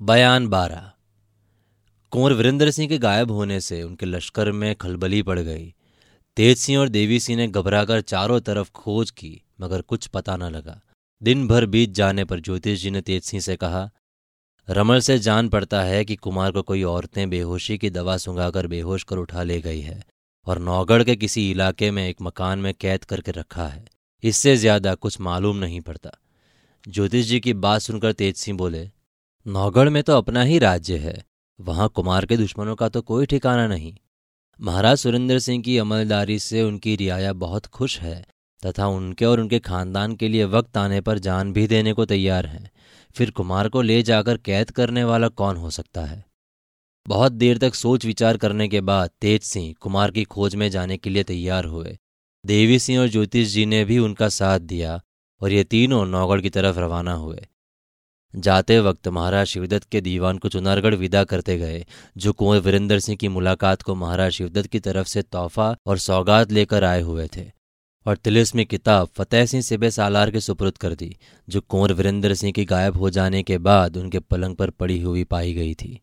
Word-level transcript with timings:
बयान 0.00 0.46
बारह। 0.48 0.90
कुंवर 2.12 2.32
वीरेंद्र 2.32 2.70
सिंह 2.70 2.88
के 2.88 2.98
गायब 2.98 3.30
होने 3.30 3.60
से 3.60 3.82
उनके 3.82 4.06
लश्कर 4.06 4.50
में 4.52 4.74
खलबली 4.74 5.22
पड़ 5.22 5.38
गई। 5.38 5.74
तेज 6.36 6.58
सिंह 6.58 6.78
और 6.78 6.88
देवी 6.88 7.18
सिंह 7.20 7.36
ने 7.38 7.46
घबराकर 7.48 8.00
चारों 8.02 8.38
तरफ़ 8.40 8.70
खोज 8.70 9.10
की, 9.10 9.42
मगर 9.60 9.80
कुछ 9.82 10.06
पता 10.06 10.36
न 10.36 10.48
लगा। 10.50 10.80
दिन 11.22 11.46
भर 11.48 11.66
बीत 11.66 11.90
जाने 11.90 12.24
पर 12.24 12.40
ज्योतिष 12.40 12.80
जी 12.82 12.90
ने 12.90 13.00
तेज 13.00 13.22
सिंह 13.22 13.40
से 13.40 13.56
कहा, 13.56 13.90
रमल 14.68 15.00
से 15.00 15.18
जान 15.18 15.48
पड़ता 15.48 15.82
है 15.82 16.04
कि 16.04 16.16
कुमार 16.16 16.52
को 16.52 16.62
कोई 16.62 16.82
औरतें 16.82 17.28
बेहोशी 17.30 17.76
की 17.78 17.90
दवा 17.90 18.16
सुंगाकर 18.16 18.66
बेहोश 18.66 19.02
कर 19.02 19.16
उठा 19.16 19.42
ले 19.42 19.60
गई 19.60 19.80
है 19.80 20.02
और 20.46 20.58
नौगढ़ 20.60 21.02
के 21.02 21.16
किसी 21.16 21.50
इलाके 21.50 21.90
में 21.90 22.06
एक 22.08 22.22
मकान 22.22 22.58
में 22.58 22.72
कैद 22.74 23.04
करके 23.04 23.32
रखा 23.32 23.66
है। 23.66 23.84
इससे 24.22 24.56
ज़्यादा 24.56 24.94
कुछ 24.96 25.20
मालूम 25.20 25.56
नहीं 25.56 25.80
पड़ता। 25.80 26.10
ज्योतिष 26.84 27.26
जी 27.26 27.40
की 27.40 27.54
बात 27.58 27.80
सुनकर 27.80 28.12
तेज 28.12 28.36
सिंह 28.36 28.58
बोले 28.58 28.88
नौगढ़ 29.46 29.88
में 29.88 30.02
तो 30.02 30.12
अपना 30.12 30.42
ही 30.42 30.58
राज्य 30.58 30.96
है। 30.96 31.24
वहाँ 31.60 31.88
कुमार 31.88 32.26
के 32.26 32.36
दुश्मनों 32.36 32.74
का 32.76 32.88
तो 32.88 33.02
कोई 33.02 33.26
ठिकाना 33.26 33.66
नहीं। 33.66 33.96
महाराज 34.60 34.98
सुरेंद्र 34.98 35.38
सिंह 35.38 35.62
की 35.62 35.78
अमलदारी 35.78 36.38
से 36.38 36.62
उनकी 36.62 36.96
रियाया 36.96 37.32
बहुत 37.32 37.66
खुश 37.66 38.00
है, 38.00 38.26
तथा 38.66 38.86
उनके 38.86 39.24
और 39.24 39.40
उनके 39.40 39.58
खानदान 39.58 40.16
के 40.16 40.28
लिए 40.28 40.44
वक्त 40.44 40.76
आने 40.76 41.00
पर 41.00 41.18
जान 41.18 41.52
भी 41.52 41.66
देने 41.66 41.92
को 41.92 42.04
तैयार 42.04 42.46
हैं। 42.46 42.70
फिर 43.14 43.30
कुमार 43.30 43.68
को 43.68 43.82
ले 43.82 44.02
जाकर 44.02 44.36
कैद 44.36 44.70
करने 44.70 45.04
वाला 45.04 45.28
कौन 45.28 45.56
हो 45.56 45.70
सकता 45.70 46.04
है? 46.04 46.24
बहुत 47.08 47.32
देर 47.32 47.58
तक 47.58 47.74
सोच 47.74 48.04
विचार 48.04 48.36
करने 48.36 48.68
के 48.68 48.80
बाद 48.80 49.10
तेज 49.20 49.42
सिंह 49.42 49.74
कुमार 49.80 50.10
की 50.10 50.24
खोज 50.24 50.54
में 50.54 50.70
जाने 50.70 50.96
के 50.96 51.10
लिए 51.10 51.22
तैयार 51.22 51.64
हुए। 51.64 51.98
देवी 52.46 52.78
सिंह 52.78 53.00
और 53.00 53.08
ज्योतिष 53.08 53.48
जी 53.48 53.66
ने 53.66 53.84
भी 53.84 53.98
उनका 53.98 54.28
साथ 54.28 54.60
दिया, 54.60 55.00
और 55.40 55.52
ये 55.52 55.64
तीनों 55.64 56.06
नौगढ़ 56.06 56.40
की 56.40 56.50
तरफ़ 56.50 56.78
रवाना 56.78 57.12
हुए। 57.12 57.46
जाते 58.36 58.80
वक्त 58.80 59.08
महाराज 59.08 59.46
शिवदत्त 59.46 59.88
के 59.90 60.00
दीवान 60.00 60.38
को 60.38 60.48
चुनारगढ़ 60.48 60.94
विदा 60.94 61.24
करते 61.24 61.58
गए, 61.58 61.86
जो 62.16 62.32
कुंवर 62.32 62.58
वीरेंद्र 62.58 62.98
सिंह 63.00 63.16
की 63.16 63.28
मुलाकात 63.28 63.82
को 63.82 63.94
महाराज 63.94 64.32
शिवदत्त 64.32 64.66
की 64.66 64.80
तरफ़ 64.80 65.06
से 65.06 65.22
तोहफा 65.22 65.76
और 65.86 65.98
सौगात 65.98 66.52
लेकर 66.52 66.84
आए 66.84 67.00
हुए 67.00 67.28
थे। 67.36 67.50
और 68.06 68.16
तिलिस 68.16 68.54
में 68.54 68.66
किताब 68.66 69.08
फतेह 69.16 69.46
सिंह 69.46 69.62
सिबे 69.62 69.90
सालार 69.90 70.30
के 70.30 70.40
सुपुर्द 70.40 70.78
कर 70.78 70.94
दी, 70.94 71.16
जो 71.48 71.60
कुंवर 71.60 71.92
वीरेंद्र 71.92 72.34
सिंह 72.34 72.52
की 72.52 72.64
गायब 72.64 72.96
हो 72.96 73.10
जाने 73.10 73.42
के 73.42 73.58
बाद 73.58 73.96
उनके 73.96 74.18
पलंग 74.18 74.56
पर 74.56 74.70
पड़ी 74.70 75.02
हुई 75.02 75.24
पाई 75.24 75.54
गई 75.54 75.74
थी। 75.74 76.00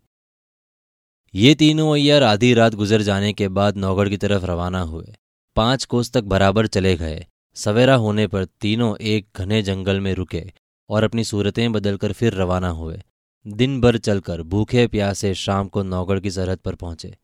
ये 1.35 1.55
तीनों 1.55 1.93
अय्यर 1.93 2.23
आधी 2.23 2.53
रात 2.53 2.75
गुजर 2.75 3.01
जाने 3.01 3.33
के 3.33 3.47
बाद 3.47 3.77
नौगढ़ 3.77 4.09
की 4.09 4.17
तरफ़ 4.17 4.45
रवाना 4.45 4.81
हुए। 4.81 5.15
पाँच 5.55 5.85
कोस 5.85 6.11
तक 6.11 6.23
बराबर 6.23 6.67
चले 6.67 6.95
गए। 6.95 7.25
सवेरा 7.55 7.95
होने 7.95 8.27
पर 8.27 8.45
तीनों 8.45 8.97
एक 8.97 9.27
घने 9.35 9.61
जंगल 9.61 9.99
में 9.99 10.13
रुके। 10.13 10.53
और 10.89 11.03
अपनी 11.03 11.23
सूरतें 11.23 11.71
बदलकर 11.71 12.11
फिर 12.11 12.33
रवाना 12.33 12.69
हुए। 12.69 13.01
दिन 13.45 13.79
भर 13.81 13.97
चलकर 13.97 14.41
भूखे, 14.41 14.87
प्यासे 14.87 15.33
शाम 15.35 15.67
को 15.67 15.83
नौगढ़ 15.83 16.19
की 16.19 16.31
सरहद 16.31 16.57
पर 16.57 16.75
पहुँचे। 16.75 17.15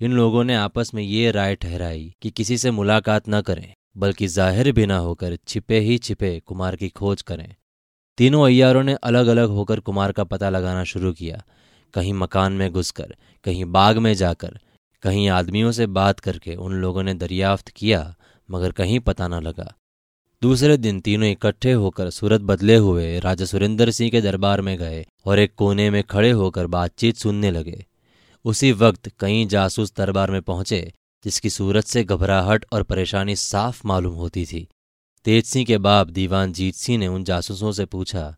इन 0.00 0.12
लोगों 0.12 0.44
ने 0.44 0.54
आपस 0.54 0.90
में 0.94 1.02
ये 1.02 1.30
राय 1.30 1.54
ठहराई 1.54 2.14
कि 2.22 2.30
किसी 2.30 2.58
से 2.58 2.70
मुलाकात 2.70 3.28
न 3.28 3.40
करें, 3.40 3.72
बल्कि 3.96 4.26
ज़ाहिर 4.26 4.72
भी 4.72 4.86
न 4.86 4.90
होकर 4.90 5.36
छिपे 5.48 5.78
ही 5.80 5.98
छिपे 5.98 6.38
कुमार 6.40 6.76
की 6.76 6.88
खोज 6.88 7.22
करें। 7.22 7.54
तीनों 8.18 8.44
अयारों 8.46 8.82
ने 8.82 8.94
अलग 8.94 9.26
अलग 9.26 9.48
होकर 9.48 9.80
कुमार 9.80 10.12
का 10.12 10.24
पता 10.24 10.50
लगाना 10.50 10.84
शुरू 10.84 11.12
किया। 11.12 11.42
कहीं 11.94 12.12
मकान 12.12 12.52
में 12.52 12.70
घुसकर, 12.72 13.16
कहीं 13.44 13.64
बाग 13.64 13.98
में 13.98 14.14
जाकर, 14.14 14.58
कहीं 15.02 15.28
आदमियों 15.28 15.72
से 15.72 15.86
बात 15.86 16.20
करके 16.20 16.54
उन 16.54 16.72
लोगों 16.72 17.02
ने 17.02 17.14
दरियाफ्त 17.14 17.68
किया, 17.68 18.14
मगर 18.50 18.72
कहीं 18.72 19.00
पता 19.00 19.28
न 19.28 19.34
लगा। 19.34 19.74
दूसरे 20.42 20.76
दिन 20.76 20.98
तीनों 21.00 21.28
इकट्ठे 21.28 21.72
होकर 21.72 22.10
सूरत 22.10 22.40
बदले 22.40 22.74
हुए 22.76 23.18
राजा 23.20 23.44
सुरेंद्र 23.44 23.90
सिंह 23.90 24.10
के 24.10 24.20
दरबार 24.20 24.60
में 24.60 24.76
गए 24.78 25.04
और 25.26 25.38
एक 25.38 25.54
कोने 25.54 25.88
में 25.90 26.02
खड़े 26.02 26.30
होकर 26.30 26.66
बातचीत 26.66 27.16
सुनने 27.16 27.50
लगे। 27.50 27.84
उसी 28.44 28.70
वक्त 28.72 29.10
कई 29.20 29.44
जासूस 29.44 29.92
दरबार 29.96 30.30
में 30.30 30.40
पहुँचे, 30.42 30.92
जिसकी 31.24 31.50
सूरत 31.50 31.84
से 31.84 32.04
घबराहट 32.04 32.66
और 32.72 32.82
परेशानी 32.82 33.36
साफ़ 33.36 33.80
मालूम 33.86 34.14
होती 34.14 34.44
थी। 34.46 34.66
तेज 35.26 35.44
सिंह 35.44 35.64
के 35.64 35.78
बाप 35.78 36.10
दीवान 36.10 36.52
जीत 36.52 36.74
सिंह 36.74 36.98
ने 36.98 37.06
उन 37.06 37.24
जासूसों 37.24 37.72
से 37.72 37.84
पूछा, 37.86 38.34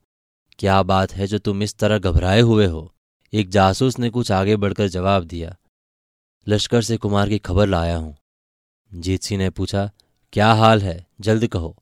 क्या 0.58 0.82
बात 0.82 1.12
है 1.12 1.26
जो 1.26 1.38
तुम 1.38 1.62
इस 1.62 1.76
तरह 1.78 1.98
घबराए 1.98 2.41
हुए 2.42 2.66
हो? 2.66 2.92
एक 3.32 3.50
जासूस 3.50 3.98
ने 3.98 4.10
कुछ 4.10 4.32
आगे 4.32 4.56
बढ़कर 4.56 4.88
जवाब 4.88 5.25
दिया, 5.25 5.54
लश्कर 6.46 6.82
से 6.82 6.96
कुमार 6.96 7.28
की 7.28 7.38
खबर 7.41 7.69
लाया 7.69 7.96
हूँ। 7.96 8.16
जीत 8.91 9.22
सिंह 9.22 9.42
ने 9.42 9.50
पूछा, 9.50 9.91
क्या 10.32 10.52
हाल 10.54 10.82
है? 10.82 11.06
जल्द 11.20 11.46
कहो। 11.46 11.76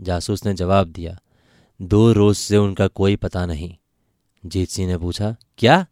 जासूस 0.00 0.46
ने 0.46 0.54
जवाब 0.54 0.88
दिया, 0.88 1.20
दो 1.82 2.12
रोज 2.12 2.36
से 2.36 2.56
उनका 2.56 2.86
कोई 2.86 3.16
पता 3.16 3.46
नहीं। 3.46 3.76
जीत 4.46 4.68
सिंह 4.68 4.88
ने 4.88 4.98
पूछा, 4.98 5.36
क्या? 5.58 5.86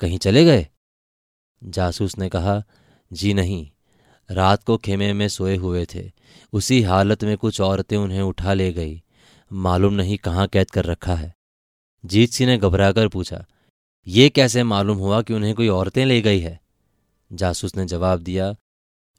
कहीं 0.00 0.18
चले 0.18 0.44
गए? 0.44 0.68
जासूस 1.64 2.18
ने 2.18 2.28
कहा, 2.28 2.62
जी 3.12 3.34
नहीं, 3.34 3.70
रात 4.30 4.62
को 4.64 4.76
खेमे 4.76 5.12
में 5.12 5.28
सोए 5.28 5.56
हुए 5.56 5.86
थे। 5.94 6.12
उसी 6.52 6.82
हालत 6.82 7.24
में 7.24 7.36
कुछ 7.36 7.60
औरतें 7.60 7.96
उन्हें 7.96 8.20
उठा 8.20 8.54
ले 8.54 8.72
गई। 8.72 9.02
मालूम 9.52 9.94
नहीं 9.94 10.18
कहाँ 10.18 10.46
कैद 10.48 10.70
कर 10.70 10.84
रखा 10.84 11.14
है। 11.14 11.34
जीत 12.04 12.30
सिंह 12.30 12.50
ने 12.50 12.58
घबराकर 12.58 13.08
पूछा, 13.08 13.44
ये 14.06 14.28
कैसे 14.28 14.62
मालूम 14.62 14.98
हुआ 14.98 15.22
कि 15.22 15.34
उन्हें 15.34 15.54
कोई 15.54 15.68
औरतें 15.68 16.06
ले 16.06 16.20
गई 16.20 16.40
है? 16.40 16.60
जासूस 17.32 17.76
ने 17.76 17.84
जवाब 17.84 18.20
दिया, 18.20 18.54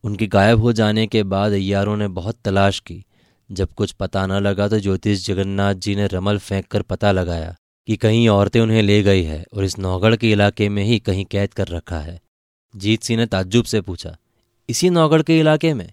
उनकी 0.04 0.28
गायब 0.28 0.60
हो 0.60 0.74
जाने 0.74 1.08
के 1.08 1.24
बाद 1.24 1.52
अय्यारों 1.52 1.98
ने 1.98 2.08
बहुत 2.08 2.40
तलाश 2.46 2.80
की। 2.80 3.06
जब 3.53 3.74
कुछ 3.74 3.91
पता 3.91 4.25
न 4.28 4.31
लगा 4.31 4.68
तो 4.68 4.80
ज्योतिष 4.80 5.25
जगन्नाथ 5.25 5.74
जी 5.75 5.96
ने 5.96 6.08
रमल 6.08 6.38
फेंक 6.38 6.68
कर 6.68 6.81
पता 6.81 7.12
लगाया 7.12 7.56
कि 7.88 7.96
कहीं 7.97 8.28
औरतें 8.30 8.59
उन्हें 8.62 8.81
ले 8.81 9.02
गई 9.03 9.24
है 9.24 9.44
और 9.53 9.64
इस 9.64 9.78
नौगढ़ 9.80 10.16
के 10.16 10.31
इलाके 10.31 10.69
में 10.69 10.84
ही 10.84 11.00
कहीं 11.00 11.25
कैद 11.25 11.53
कर 11.53 11.68
रखा 11.68 12.00
है। 12.00 12.19
जीत 12.74 13.03
सिंह 13.03 13.19
ने 13.19 13.25
ताज्जुब 13.25 13.66
से 13.66 13.81
पूछा, 13.81 14.16
इसी 14.69 14.90
नौगढ़ 14.90 15.22
के 15.22 15.40
इलाके 15.40 15.74
में? 15.74 15.92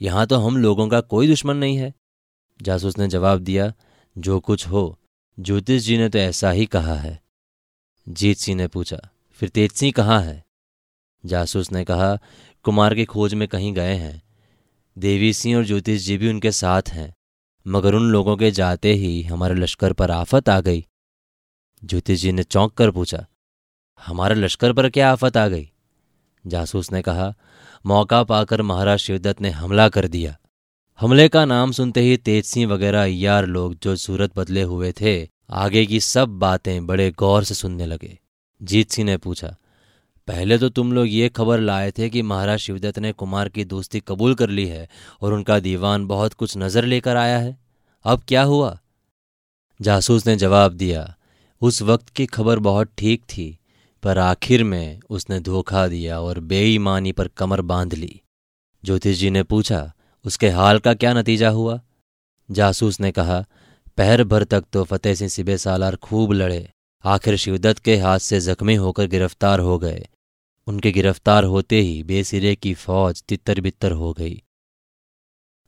यहाँ 0.00 0.26
तो 0.26 0.36
हम 0.36 0.56
लोगों 0.56 0.88
का 0.88 1.00
कोई 1.00 1.28
दुश्मन 1.28 1.56
नहीं 1.56 1.76
है। 1.76 1.92
जासूस 2.60 2.98
ने 2.98 3.08
जवाब 3.08 3.40
दिया, 3.40 3.72
जो 4.16 4.40
कुछ 4.40 4.66
हो, 4.66 4.98
ज्योतिष 5.38 5.82
जी 5.82 5.98
ने 5.98 6.08
तो 6.08 6.18
ऐसा 6.18 6.50
ही 6.50 6.66
कहा 6.66 6.94
है। 6.94 7.20
जीत 8.06 8.36
सिंह 8.36 8.56
ने 8.56 8.66
पूछा, 8.66 8.98
फिर 9.32 9.48
तेज 9.48 9.72
सिंह 9.72 9.92
कहाँ 9.92 10.20
है? 10.22 10.44
जासूस 11.24 11.72
ने 11.72 11.84
कहा, 11.84 12.18
कुमार 12.64 12.94
की 12.94 13.04
खोज 13.04 13.34
में 13.34 13.48
कहीं 13.48 13.72
गए 13.74 13.94
हैं। 13.94 14.22
देवी 15.00 15.32
सिंह 15.32 15.56
और 15.56 15.64
ज्योतिष 15.64 16.02
जी 16.02 16.16
भी 16.18 16.28
उनके 16.28 16.50
साथ 16.52 16.88
हैं। 16.88 17.14
मगर 17.66 17.94
उन 17.94 18.10
लोगों 18.10 18.36
के 18.36 18.50
जाते 18.50 18.92
ही 18.92 19.22
हमारे 19.22 19.54
लश्कर 19.54 19.92
पर 19.92 20.10
आफत 20.10 20.48
आ 20.48 20.60
गई। 20.60 20.84
ज्योतिष 21.82 22.20
जी 22.20 22.32
ने 22.32 22.42
चौंक 22.42 22.72
कर 22.72 22.90
पूछा, 22.90 23.24
हमारे 24.00 24.34
लश्कर 24.34 24.72
पर 24.72 24.88
क्या 24.90 25.10
आफत 25.12 25.36
आ 25.36 25.46
गई? 25.48 25.70
जासूस 26.44 26.92
ने 26.92 27.02
कहा, 27.02 27.32
मौका 27.86 28.22
पाकर 28.24 28.62
महाराज 28.62 28.98
शिवदत्त 28.98 29.40
ने 29.40 29.50
हमला 29.50 29.88
कर 29.88 30.08
दिया। 30.08 30.36
हमले 31.00 31.28
का 31.28 31.44
नाम 31.44 31.72
सुनते 31.72 32.00
ही 32.00 32.16
तेज 32.16 32.44
सिंह 32.44 32.70
वगैरह 32.72 33.04
यार 33.04 33.46
लोग 33.46 33.74
जो 33.82 33.96
सूरत 33.96 34.36
बदले 34.36 34.62
हुए 34.62 34.92
थे, 34.92 35.28
आगे 35.50 35.86
की 35.86 36.00
सब 36.00 36.38
बातें 36.38 36.86
बड़े 36.86 37.10
गौर 37.10 37.44
से 37.44 37.54
सुनने 37.54 37.86
लगे। 37.86 38.18
जीत 38.60 38.90
सिंह 38.90 39.06
ने 39.06 39.16
पूछा 39.16 39.54
पहले 40.30 40.58
तो 40.58 40.68
तुम 40.68 40.92
लोग 40.92 41.06
ये 41.08 41.28
खबर 41.28 41.60
लाए 41.60 41.90
थे 41.90 42.08
कि 42.10 42.22
महाराज 42.22 42.58
शिवदत्त 42.58 42.98
ने 42.98 43.12
कुमार 43.12 43.48
की 43.48 43.64
दोस्ती 43.64 44.00
कबूल 44.00 44.34
कर 44.34 44.50
ली 44.50 44.66
है 44.66 44.88
और 45.20 45.32
उनका 45.32 45.58
दीवान 45.60 46.06
बहुत 46.06 46.34
कुछ 46.34 46.56
नज़र 46.56 46.84
लेकर 46.84 47.16
आया 47.16 47.38
है। 47.38 47.56
अब 48.04 48.22
क्या 48.28 48.42
हुआ? 48.42 48.78
जासूस 49.80 50.26
ने 50.26 50.36
जवाब 50.36 50.72
दिया, 50.72 51.16
उस 51.62 51.82
वक्त 51.82 52.08
की 52.08 52.26
खबर 52.26 52.58
बहुत 52.58 52.90
ठीक 52.98 53.22
थी, 53.22 53.58
पर 54.02 54.18
आखिर 54.18 54.64
में 54.64 55.00
उसने 55.10 55.40
धोखा 55.40 55.86
दिया 55.88 56.20
और 56.20 56.40
बेईमानी 56.40 57.12
पर 57.12 57.28
कमर 57.28 57.60
बाँध 57.62 57.94
ली। 57.94 58.20
ज्योतिष 58.84 59.18
जी 59.18 59.30
ने 59.30 59.42
पूछा, 59.42 59.92
उसके 60.24 60.48
हाल 60.48 60.78
का 60.78 60.94
क्या 60.94 61.12
नतीजा 61.12 61.50
हुआ? 61.50 61.80
जासूस 62.50 63.00
ने 63.00 63.12
कहा, 63.12 63.44
पहर 63.98 64.24
भर 64.24 64.44
तक 64.44 64.64
तो 64.72 64.84
फतेह 64.84 65.14
सिंह 65.14 65.30
सिबे 65.30 65.58
सालार 65.58 65.96
खूब 65.96 66.32
लड़े, 66.32 66.70
आखिर 67.04 67.36
शिवदत्त 67.36 67.78
के 67.78 67.96
हाथ 67.96 68.18
से 68.18 68.40
जख्मी 68.40 68.74
होकर 68.74 69.06
गिरफ़्तार 69.06 69.60
हो 69.60 69.78
गए 69.78 70.06
उनके 70.70 70.92
गिरफ़्तार 70.92 71.44
होते 71.44 71.80
ही 71.80 72.02
बेसिरे 72.02 72.54
की 72.54 72.74
फौज 72.74 73.22
तितर 73.22 73.60
बितर 73.60 73.92
हो 73.92 74.12
गई। 74.12 74.42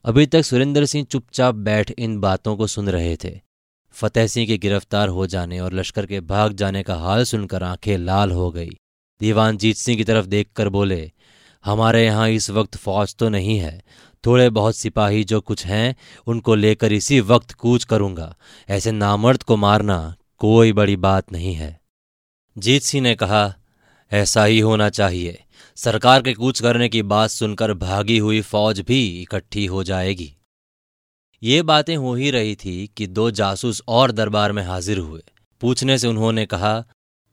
अभी 0.05 0.27
तक 0.27 0.43
सुरेंद्र 0.43 0.87
सिंह 0.87 1.05
चुपचाप 1.05 1.55
बैठ 1.55 1.91
इन 1.99 2.19
बातों 2.21 2.57
को 2.57 2.67
सुन 2.67 2.89
रहे 2.89 3.17
थे। 3.25 3.41
फतेह 3.95 4.27
सिंह 4.27 4.47
के 4.47 4.59
गिरफ़्तार 4.59 5.09
हो 5.09 5.27
जाने 5.27 5.61
और 5.61 5.73
लश्कर 5.73 6.07
के 6.07 6.21
भाग 6.21 6.53
जाने 6.53 6.83
का 6.83 6.95
हाल 6.95 7.25
सुनकर 7.25 7.63
आँखें 7.63 7.99
लाल 7.99 8.31
हो 8.31 8.51
गई। 8.51 8.71
दीवान 9.21 9.57
जीत 9.57 9.77
सिंह 9.77 9.99
की 9.99 10.05
तरफ़ 10.05 10.27
देखकर 10.27 10.69
बोले, 10.69 11.13
हमारे 11.65 12.05
यहाँ 12.05 12.29
इस 12.31 12.51
वक्त 12.51 12.77
फौज 12.77 13.17
तो 13.17 13.29
नहीं 13.29 13.59
है। 13.59 13.83
थोड़े 14.27 14.51
बहुत 14.51 14.77
सिपाही 14.77 15.25
जो 15.25 15.41
कुछ 15.41 15.67
हैं, 15.67 15.97
उनको 16.27 16.55
लेकर 16.55 16.93
इसी 16.93 17.21
वक्त 17.21 17.53
कूच 17.53 17.85
करूँगा। 17.85 18.35
ऐसे 18.69 18.93
नामर्द 18.93 19.43
को 19.43 19.57
मारना 19.57 20.17
कोई 20.39 20.73
बड़ी 20.73 20.97
बात 20.97 21.33
नहीं 21.33 21.55
है। 21.55 21.81
जीत 22.59 22.83
सिंह 22.83 23.03
ने 23.03 23.15
कहा 23.15 23.55
ऐसा 24.13 24.45
ही 24.45 24.59
होना 24.61 24.89
चाहिए। 24.89 25.43
सरकार 25.77 26.23
के 26.23 26.33
कूच 26.35 26.61
करने 26.61 26.89
की 26.89 27.03
बात 27.03 27.31
सुनकर 27.31 27.73
भागी 27.75 28.19
हुई 28.19 28.41
फौज 28.41 28.81
भी 28.81 29.23
इकट्ठी 29.23 29.67
हो 29.67 29.85
जाएगी। 29.85 30.33
ये 31.43 31.63
बातें 31.63 31.97
हो 31.97 32.15
ही 32.15 32.31
रही 32.31 32.55
थी 32.55 32.91
कि 32.97 33.07
दो 33.07 33.31
जासूस 33.31 33.83
और 33.89 34.13
दरबार 34.13 34.53
में 34.53 34.63
हाजिर 34.63 34.99
हुए। 34.99 35.23
पूछने 35.61 35.99
से 35.99 36.09
उन्होंने 36.09 36.47
कहा, 36.47 36.85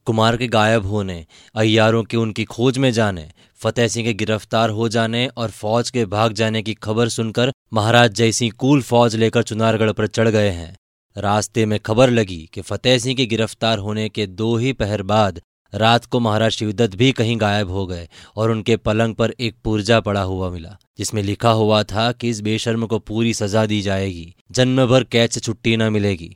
कुमार 0.06 0.38
के 0.38 0.48
गायब 0.48 0.86
होने, 0.86 1.26
अय्यारों 1.56 2.04
के 2.04 2.18
उनकी 2.18 2.44
खोज 2.44 2.78
में 2.78 2.92
जाने, 2.92 3.30
फतेह 3.56 3.88
सिंह 3.88 4.06
के 4.06 4.14
गिरफ़्तार 4.14 4.70
हो 4.70 4.90
जाने 4.90 5.28
और 5.28 5.50
फौज 5.50 5.90
के 5.90 6.06
भाग 6.06 6.34
जाने 6.34 6.62
की 6.62 6.74
खबर 6.74 7.10
सुनकर 7.10 7.52
महाराज 7.74 8.14
जयसिंह 8.14 8.52
कूल 8.52 8.82
फौज 8.82 9.16
लेकर 9.16 9.44
चुनारगढ़ 9.44 9.92
पर 9.92 10.08
चढ़ 10.08 10.30
गए 10.30 10.50
हैं। 10.50 10.76
रास्ते 11.16 11.66
में 11.66 11.80
खबर 11.80 12.10
लगी 12.10 12.50
कि 12.54 12.62
फतेह 12.62 12.98
सिंह 12.98 13.16
के 13.16 13.26
गिरफ़्तार 13.26 13.80
होने 13.80 14.10
के 14.10 14.28
दो 14.28 14.56
ही 14.58 14.74
पहर 14.74 15.02
बाद 15.04 15.42
रात 15.74 16.06
को 16.06 16.20
महाराज 16.20 16.52
शिवदत्त 16.52 16.96
भी 16.96 17.12
कहीं 17.12 17.40
गायब 17.42 17.70
हो 17.70 17.86
गए 17.88 18.08
और 18.36 18.52
उनके 18.52 18.78
पलंग 18.78 19.16
पर 19.16 19.34
एक 19.40 19.56
पुर्जा 19.64 20.00
पड़ा 20.00 20.22
हुआ 20.22 20.50
मिला, 20.50 20.78
जिसमें 20.98 21.24
लिखा 21.24 21.52
हुआ 21.52 21.84
था 21.84 22.12
कि 22.12 22.30
इस 22.30 22.42
बेशर्म 22.42 22.86
को 22.86 23.00
पूरी 23.00 23.34
सजा 23.34 23.66
दी 23.66 23.82
जाएगी 23.82 24.36
जन्म 24.52 24.86
भर 24.86 25.04
कैद 25.04 25.30
से 25.30 25.40
छुट्टी 25.40 25.78
न 25.78 25.94
मिलेगी। 25.94 26.36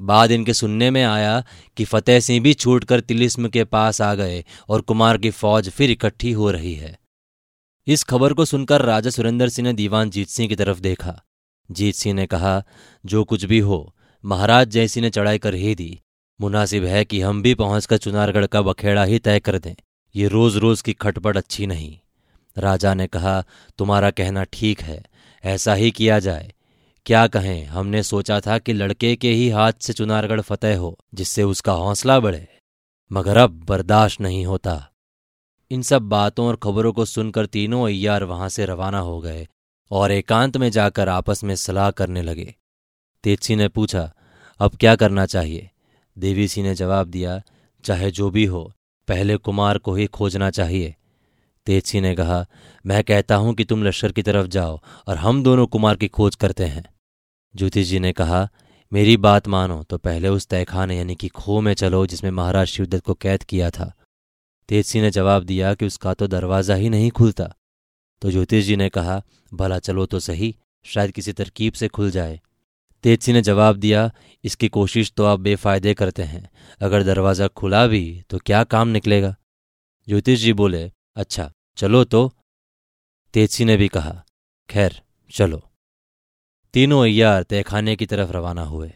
बाद 0.00 0.30
इनके 0.30 0.52
सुनने 0.52 0.90
में 0.90 1.02
आया 1.04 1.44
कि 1.76 1.84
फतेह 1.84 2.20
सिंह 2.20 2.42
भी 2.42 2.54
छूटकर 2.54 3.00
तिलिस्म 3.00 3.48
के 3.48 3.64
पास 3.64 4.00
आ 4.00 4.14
गए 4.14 4.44
और 4.68 4.80
कुमार 4.80 5.18
की 5.18 5.30
फौज 5.30 5.68
फिर 5.70 5.90
इकट्ठी 5.90 6.32
हो 6.32 6.50
रही 6.50 6.74
है। 6.74 6.98
इस 7.86 8.04
खबर 8.04 8.32
को 8.32 8.44
सुनकर 8.44 8.82
राजा 8.82 9.10
सुरेंद्र 9.10 9.48
सिंह 9.48 9.68
ने 9.68 9.74
दीवान 9.74 10.10
जीत 10.10 10.28
सिंह 10.28 10.48
की 10.48 10.56
तरफ़ 10.56 10.80
देखा। 10.80 11.22
जीत 11.70 11.94
सिंह 11.94 12.14
ने 12.14 12.26
कहा, 12.26 12.62
जो 13.06 13.24
कुछ 13.24 13.44
भी 13.44 13.58
हो, 13.58 13.94
महाराज 14.24 14.68
जयसिंह 14.68 15.04
ने 15.04 15.10
चढ़ाई 15.10 15.38
कर 15.38 15.54
ही 15.54 15.74
दी 15.74 16.01
मुनासिब 16.42 16.84
है 16.84 17.04
कि 17.04 17.20
हम 17.20 17.42
भी 17.42 17.54
पहुंचकर 17.54 17.96
चुनारगढ़ 17.96 18.46
का 18.46 18.62
बखेड़ा 18.62 19.04
ही 19.04 19.18
तय 19.18 19.40
कर 19.40 19.58
दें। 19.58 19.74
ये 20.16 20.28
रोज 20.28 20.56
रोज 20.56 20.82
की 20.82 20.92
खटपट 20.92 21.36
अच्छी 21.36 21.66
नहीं। 21.66 21.98
राजा 22.58 22.94
ने 22.94 23.06
कहा, 23.06 23.44
तुम्हारा 23.78 24.10
कहना 24.10 24.44
ठीक 24.44 24.80
है। 24.80 25.04
ऐसा 25.44 25.74
ही 25.74 25.90
किया 25.90 26.18
जाए। 26.18 26.52
क्या 27.06 27.26
कहें, 27.26 27.64
हमने 27.64 28.02
सोचा 28.02 28.40
था 28.40 28.58
कि 28.58 28.72
लड़के 28.72 29.16
के 29.16 29.32
ही 29.32 29.48
हाथ 29.48 29.72
से 29.80 29.92
चुनारगढ़ 29.92 30.40
फतेह 30.40 30.78
हो, 30.78 30.98
जिससे 31.14 31.42
उसका 31.42 31.72
हौसला 31.72 32.20
बढ़े। 32.20 32.48
मगर 33.12 33.36
अब 33.36 33.64
बर्दाश्त 33.64 34.20
नहीं 34.20 34.46
होता। 34.46 34.88
इन 35.70 35.82
सब 35.82 36.02
बातों 36.02 36.46
और 36.46 36.56
खबरों 36.56 36.92
को 36.92 37.04
सुनकर 37.04 37.46
तीनों 37.46 37.86
अय्यार 37.86 38.24
वहाँ 38.24 38.48
से 38.48 38.66
रवाना 38.66 38.98
हो 38.98 39.20
गए 39.20 39.48
और 39.90 40.12
एकांत 40.12 40.56
में 40.56 40.70
जाकर 40.70 41.08
आपस 41.08 41.44
में 41.44 41.56
सलाह 41.56 41.90
करने 41.90 42.22
लगे। 42.22 42.54
तेजसी 43.22 43.56
ने 43.56 43.68
पूछा, 43.68 44.12
अब 44.58 44.76
क्या 44.80 44.96
करना 44.96 45.26
चाहिए? 45.26 45.70
देवी 46.18 46.48
सिंह 46.48 46.68
ने 46.68 46.74
जवाब 46.74 47.06
दिया, 47.06 47.42
चाहे 47.84 48.10
जो 48.10 48.30
भी 48.30 48.44
हो, 48.44 48.72
पहले 49.08 49.36
कुमार 49.36 49.78
को 49.78 49.94
ही 49.94 50.06
खोजना 50.06 50.50
चाहिए। 50.50 50.94
तेजसी 51.66 52.00
ने 52.00 52.14
कहा, 52.14 52.46
मैं 52.86 53.04
कहता 53.04 53.36
हूँ 53.36 53.54
कि 53.54 53.64
तुम 53.64 53.84
लश्कर 53.84 54.12
की 54.12 54.22
तरफ़ 54.22 54.46
जाओ 54.46 54.80
और 55.06 55.16
हम 55.16 55.42
दोनों 55.42 55.66
कुमार 55.66 55.96
की 55.96 56.08
खोज 56.08 56.36
करते 56.36 56.64
हैं। 56.64 56.84
ज्योतिष 57.54 57.88
जी 57.88 57.98
ने 57.98 58.12
कहा, 58.12 58.48
मेरी 58.92 59.16
बात 59.16 59.48
मानो 59.48 59.82
तो 59.82 59.98
पहले 59.98 60.28
उस 60.28 60.46
तहखाने 60.46 60.96
यानी 60.98 61.14
कि 61.14 61.28
खो 61.28 61.60
में 61.60 61.74
चलो 61.74 62.06
जिसमें 62.06 62.30
महाराज 62.30 62.66
शिवदत्त 62.66 63.04
को 63.04 63.14
कैद 63.14 63.42
किया 63.42 63.70
था। 63.70 63.92
तेजसी 64.68 65.00
ने 65.00 65.10
जवाब 65.10 65.42
दिया 65.42 65.74
कि 65.74 65.86
उसका 65.86 66.14
तो 66.14 66.26
दरवाज़ा 66.26 66.74
ही 66.74 66.88
नहीं 66.88 67.10
खुलता। 67.10 67.54
तो 68.22 68.30
ज्योतिष 68.30 68.64
जी 68.64 68.76
ने 68.76 68.88
कहा, 68.88 69.22
भला 69.54 69.78
चलो 69.78 70.06
तो 70.06 70.20
सही, 70.20 70.56
शायद 70.84 71.10
किसी 71.10 71.32
तरकीब 71.32 71.72
से 71.72 71.88
खुल 71.88 72.10
जाए। 72.10 72.40
तेजसी 73.04 73.32
ने 73.32 73.42
जवाब 73.42 73.76
दिया, 73.76 74.10
इसकी 74.44 74.68
कोशिश 74.68 75.12
तो 75.12 75.24
आप 75.24 75.40
बेफायदे 75.40 75.94
करते 75.94 76.22
हैं। 76.22 76.48
अगर 76.80 77.02
दरवाज़ा 77.02 77.48
खुला 77.48 77.86
भी 77.86 78.22
तो 78.30 78.38
क्या 78.38 78.62
काम 78.64 78.88
निकलेगा? 78.88 79.34
ज्योतिष 80.08 80.40
जी 80.40 80.52
बोले 80.52 80.90
अच्छा 81.16 81.50
चलो 81.76 82.04
तो। 82.04 82.30
तेजसी 83.34 83.64
ने 83.64 83.76
भी 83.76 83.88
कहा, 83.88 84.24
खैर, 84.68 85.00
चलो। 85.30 85.62
तीनों 86.74 87.02
अय्यार 87.02 87.42
तहखाने 87.42 87.96
की 87.96 88.06
तरफ़ 88.06 88.30
रवाना 88.32 88.62
हुए। 88.62 88.92